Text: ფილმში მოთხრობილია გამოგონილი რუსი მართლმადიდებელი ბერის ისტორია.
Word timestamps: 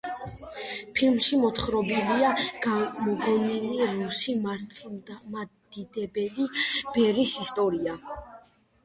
ფილმში 0.99 1.35
მოთხრობილია 1.41 2.31
გამოგონილი 2.63 3.77
რუსი 3.89 4.35
მართლმადიდებელი 4.47 6.47
ბერის 6.97 7.37
ისტორია. 7.45 7.95